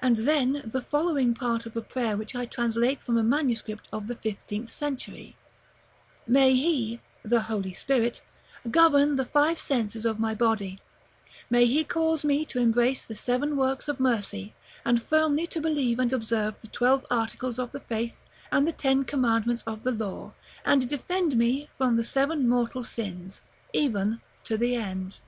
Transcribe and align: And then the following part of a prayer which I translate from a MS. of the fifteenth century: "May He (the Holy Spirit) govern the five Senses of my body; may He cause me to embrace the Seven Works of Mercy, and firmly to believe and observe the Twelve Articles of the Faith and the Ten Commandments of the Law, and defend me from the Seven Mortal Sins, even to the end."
And 0.00 0.16
then 0.16 0.60
the 0.64 0.82
following 0.82 1.32
part 1.32 1.66
of 1.66 1.76
a 1.76 1.80
prayer 1.80 2.16
which 2.16 2.34
I 2.34 2.46
translate 2.46 3.00
from 3.00 3.16
a 3.16 3.22
MS. 3.22 3.62
of 3.92 4.08
the 4.08 4.16
fifteenth 4.16 4.72
century: 4.72 5.36
"May 6.26 6.56
He 6.56 7.00
(the 7.22 7.42
Holy 7.42 7.72
Spirit) 7.72 8.22
govern 8.68 9.14
the 9.14 9.24
five 9.24 9.60
Senses 9.60 10.04
of 10.04 10.18
my 10.18 10.34
body; 10.34 10.80
may 11.48 11.64
He 11.64 11.84
cause 11.84 12.24
me 12.24 12.44
to 12.46 12.58
embrace 12.58 13.06
the 13.06 13.14
Seven 13.14 13.56
Works 13.56 13.86
of 13.86 14.00
Mercy, 14.00 14.52
and 14.84 15.00
firmly 15.00 15.46
to 15.46 15.60
believe 15.60 16.00
and 16.00 16.12
observe 16.12 16.60
the 16.60 16.66
Twelve 16.66 17.06
Articles 17.08 17.60
of 17.60 17.70
the 17.70 17.78
Faith 17.78 18.24
and 18.50 18.66
the 18.66 18.72
Ten 18.72 19.04
Commandments 19.04 19.62
of 19.64 19.84
the 19.84 19.92
Law, 19.92 20.32
and 20.64 20.88
defend 20.88 21.36
me 21.36 21.68
from 21.72 21.94
the 21.94 22.02
Seven 22.02 22.48
Mortal 22.48 22.82
Sins, 22.82 23.42
even 23.72 24.20
to 24.42 24.56
the 24.56 24.74
end." 24.74 25.20